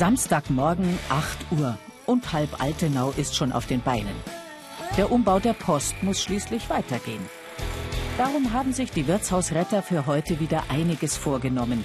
[0.00, 1.76] Samstagmorgen 8 Uhr
[2.06, 4.16] und halb Altenau ist schon auf den Beinen.
[4.96, 7.20] Der Umbau der Post muss schließlich weitergehen.
[8.16, 11.84] Darum haben sich die Wirtshausretter für heute wieder einiges vorgenommen.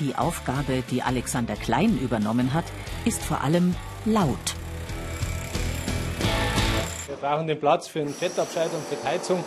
[0.00, 2.64] Die Aufgabe, die Alexander Klein übernommen hat,
[3.04, 3.74] ist vor allem
[4.06, 4.56] laut.
[7.08, 9.44] Wir brauchen den Platz für einen Fettabscheid und für die Heizung.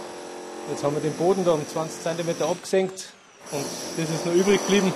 [0.70, 3.12] Jetzt haben wir den Boden da um 20 cm abgesenkt
[3.52, 3.66] und
[3.98, 4.93] das ist noch übrig geblieben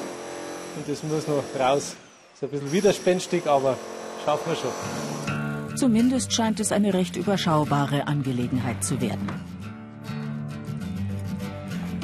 [0.78, 1.96] und das muss noch raus.
[2.36, 3.78] Ist ein bisschen widerspenstig, aber
[4.26, 5.78] schaffen wir schon.
[5.78, 9.30] Zumindest scheint es eine recht überschaubare Angelegenheit zu werden.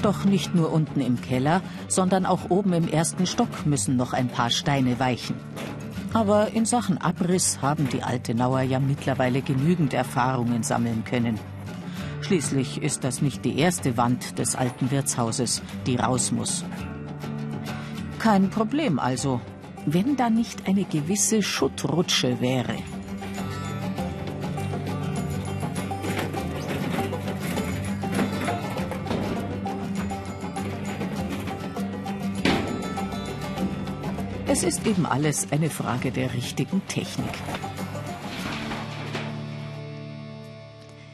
[0.02, 4.30] Doch nicht nur unten im Keller, sondern auch oben im ersten Stock müssen noch ein
[4.30, 5.36] paar Steine weichen.
[6.14, 11.42] Aber in Sachen Abriss haben die Altenauer ja mittlerweile genügend Erfahrungen sammeln können.
[12.22, 16.64] Schließlich ist das nicht die erste Wand des alten Wirtshauses, die raus muss.
[18.18, 19.42] Kein Problem also,
[19.86, 22.76] wenn da nicht eine gewisse Schuttrutsche wäre.
[34.48, 37.32] Es ist eben alles eine Frage der richtigen Technik.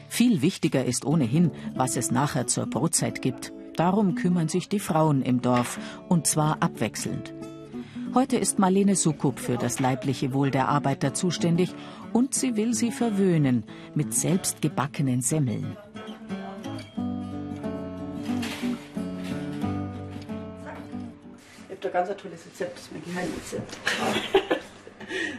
[0.09, 3.53] Viel wichtiger ist ohnehin, was es nachher zur Brotzeit gibt.
[3.75, 5.77] Darum kümmern sich die Frauen im Dorf,
[6.09, 7.31] und zwar abwechselnd.
[8.17, 11.71] Heute ist Marlene Sukup für das leibliche Wohl der Arbeiter zuständig
[12.13, 15.77] und sie will sie verwöhnen mit selbstgebackenen Semmeln.
[21.79, 23.77] da ganz ein tolles Rezept, das ist mein Geheimrezept.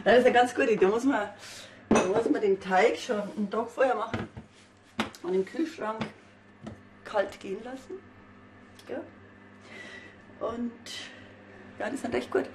[0.05, 0.85] das ist eine ganz gute Idee.
[0.85, 1.27] Da muss man,
[1.89, 4.29] da muss man den Teig schon einen Tag vorher machen
[5.23, 6.05] und im Kühlschrank
[7.03, 7.95] kalt gehen lassen.
[10.39, 10.71] Und
[11.79, 12.45] ja, die sind echt gut.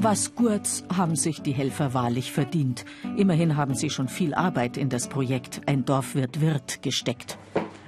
[0.00, 2.84] Was Gurz haben sich die Helfer wahrlich verdient.
[3.16, 7.38] Immerhin haben sie schon viel Arbeit in das Projekt Ein Dorf wird Wirt gesteckt.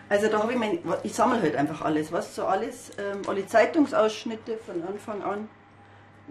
[0.08, 3.44] Also da habe ich mein, ich sammle halt einfach alles, was so alles, ähm, alle
[3.44, 5.48] Zeitungsausschnitte von Anfang an.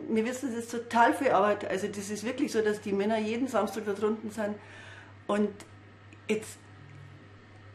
[0.09, 1.69] Wir wissen, es ist total viel Arbeit.
[1.69, 4.56] Also das ist wirklich so, dass die Männer jeden Samstag da drunten sind.
[5.28, 5.52] Und
[6.29, 6.57] jetzt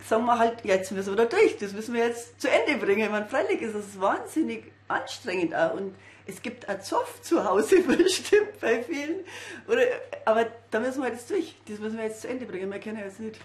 [0.08, 3.04] sagen wir halt, jetzt müssen wir da durch, das müssen wir jetzt zu Ende bringen.
[3.04, 5.74] Ich meine, freilich ist es wahnsinnig anstrengend auch.
[5.74, 5.94] Und
[6.26, 9.20] es gibt auch Zoff zu Hause bestimmt bei vielen.
[9.68, 9.82] Oder,
[10.24, 12.70] aber da müssen wir jetzt durch, das müssen wir jetzt zu Ende bringen.
[12.70, 13.40] Wir können jetzt nicht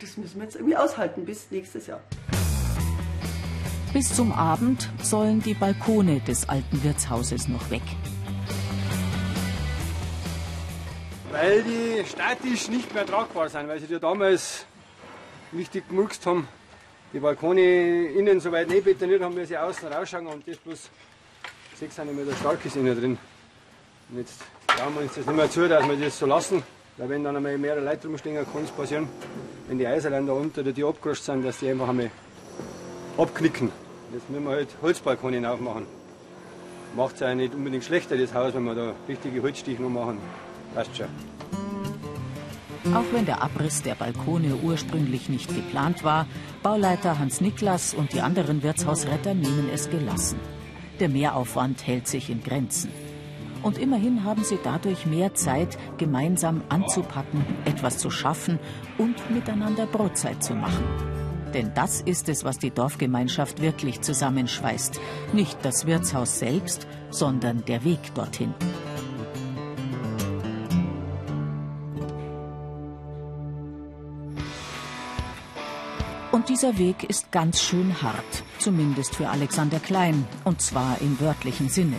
[0.00, 2.00] das müssen wir jetzt irgendwie aushalten bis nächstes Jahr.
[3.92, 7.82] Bis zum Abend sollen die Balkone des alten Wirtshauses noch weg.
[11.30, 14.66] Weil die statisch nicht mehr tragbar sind, weil sie die damals
[15.52, 16.48] richtig gemurkst haben.
[17.12, 20.90] Die Balkone innen so weit nicht betoniert haben, wie sie außen rausschauen und das bloß
[21.78, 23.18] 6 cm stark ist innen drin.
[24.10, 26.62] Und jetzt trauen wir uns das nicht mehr zu, dass wir das so lassen.
[26.96, 29.08] Weil wenn dann einmal mehrere Leute rumstehen, kann es passieren,
[29.68, 32.10] wenn die Eiserlein da unter oder die abgerascht sind, dass die einfach einmal
[33.16, 33.72] abknicken.
[34.12, 35.86] Jetzt müssen wir halt Holzbalkone aufmachen.
[36.96, 40.18] Macht es ja nicht unbedingt schlechter, das Haus, wenn wir da richtige Holzstiche noch machen.
[40.74, 41.08] Passt schon.
[42.94, 46.26] Auch wenn der Abriss der Balkone ursprünglich nicht geplant war,
[46.62, 50.40] Bauleiter Hans Niklas und die anderen Wirtshausretter nehmen es gelassen.
[50.98, 52.90] Der Mehraufwand hält sich in Grenzen.
[53.62, 58.58] Und immerhin haben sie dadurch mehr Zeit, gemeinsam anzupacken, etwas zu schaffen
[58.96, 60.84] und miteinander Brotzeit zu machen.
[61.52, 64.98] Denn das ist es, was die Dorfgemeinschaft wirklich zusammenschweißt.
[65.34, 68.54] Nicht das Wirtshaus selbst, sondern der Weg dorthin.
[76.50, 81.96] Dieser Weg ist ganz schön hart, zumindest für Alexander Klein, und zwar im wörtlichen Sinne.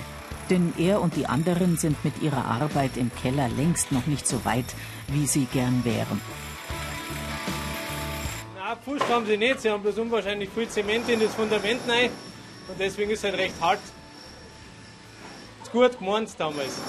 [0.50, 4.44] Denn er und die anderen sind mit ihrer Arbeit im Keller längst noch nicht so
[4.44, 4.66] weit,
[5.08, 6.20] wie sie gern wären.
[8.58, 12.10] Na, Pfust haben sie nicht, sie haben bloß unwahrscheinlich viel Zement in das Fundament rein
[12.68, 13.80] und deswegen ist es halt recht hart.
[15.64, 16.82] Ist gut gemeint damals.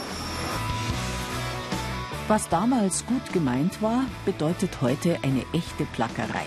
[2.26, 6.46] Was damals gut gemeint war, bedeutet heute eine echte Plackerei.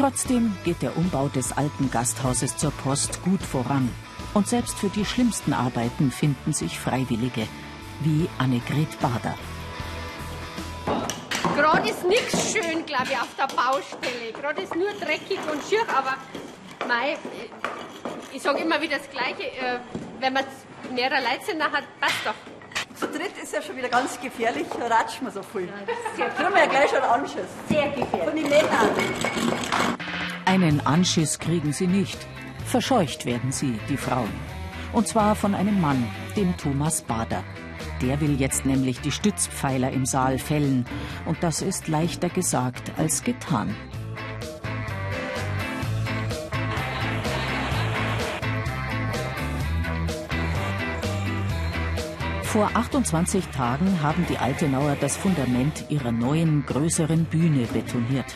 [0.00, 3.86] Trotzdem geht der Umbau des alten Gasthauses zur Post gut voran.
[4.32, 7.46] Und selbst für die schlimmsten Arbeiten finden sich Freiwillige,
[8.00, 9.36] wie Annegret Bader.
[11.54, 14.32] Gerade ist nichts schön, glaube ich, auf der Baustelle.
[14.32, 16.16] Gerade ist nur dreckig und schier, aber
[16.88, 17.18] mei,
[18.32, 19.42] ich sage immer wieder das Gleiche.
[19.52, 19.80] Äh,
[20.18, 20.44] wenn man
[20.94, 22.34] mehrere Leute sind, dann passt doch.
[23.00, 25.72] Zu dritt ist ja schon wieder ganz gefährlich, da ratschen wir so viel.
[26.18, 27.46] Ja, Kriegen wir ja gleich schon einen Anschiss.
[27.66, 28.24] Sehr gefährlich.
[28.24, 28.90] Von den Männern.
[30.44, 32.18] Einen Anschiss kriegen sie nicht.
[32.66, 34.30] Verscheucht werden sie, die Frauen.
[34.92, 36.06] Und zwar von einem Mann,
[36.36, 37.42] dem Thomas Bader.
[38.02, 40.84] Der will jetzt nämlich die Stützpfeiler im Saal fällen.
[41.24, 43.74] Und das ist leichter gesagt als getan.
[52.52, 58.26] Vor 28 Tagen haben die Altenauer das Fundament ihrer neuen, größeren Bühne betoniert.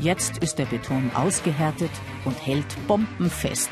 [0.00, 1.92] Jetzt ist der Beton ausgehärtet
[2.24, 3.70] und hält bombenfest.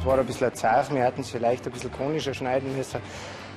[0.00, 3.02] Es war ein bisschen ein Zeichen, wir hätten es vielleicht ein bisschen konischer schneiden müssen.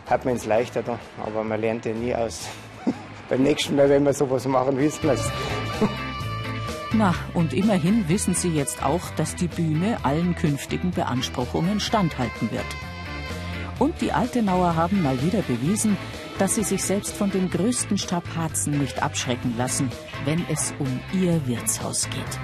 [0.07, 0.83] Hat man es leichter
[1.25, 2.49] aber man lernt ja nie aus.
[3.29, 5.31] Beim nächsten Mal, wenn wir sowas machen, wissen wir es.
[6.97, 12.63] Na, und immerhin wissen Sie jetzt auch, dass die Bühne allen künftigen Beanspruchungen standhalten wird.
[13.79, 15.97] Und die Altenauer haben mal wieder bewiesen,
[16.39, 19.91] dass sie sich selbst von den größten Strapazen nicht abschrecken lassen,
[20.23, 22.39] wenn es um ihr Wirtshaus geht.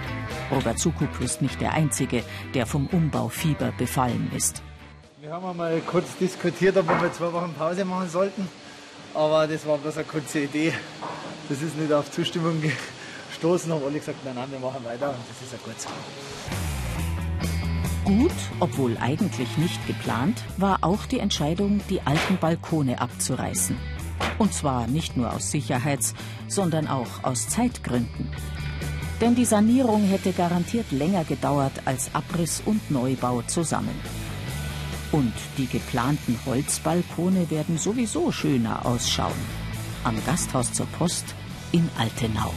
[0.52, 2.22] Robert Sukup ist nicht der Einzige,
[2.54, 4.62] der vom Umbaufieber befallen ist.
[5.22, 8.50] Wir haben einmal kurz diskutiert, ob wir zwei Wochen Pause machen sollten.
[9.14, 10.74] Aber das war bloß eine kurze Idee.
[11.48, 12.62] Das ist nicht auf Zustimmung
[13.42, 15.90] gestoßen, haben alle gesagt, nein, nein, wir machen weiter und das ist ja gut so.
[18.06, 23.78] Gut, obwohl eigentlich nicht geplant, war auch die Entscheidung, die alten Balkone abzureißen.
[24.38, 26.14] Und zwar nicht nur aus Sicherheits-,
[26.48, 28.30] sondern auch aus Zeitgründen.
[29.22, 34.00] Denn die Sanierung hätte garantiert länger gedauert als Abriss und Neubau zusammen.
[35.12, 39.34] Und die geplanten Holzbalkone werden sowieso schöner ausschauen.
[40.04, 41.36] Am Gasthaus zur Post
[41.72, 42.52] in Altenau.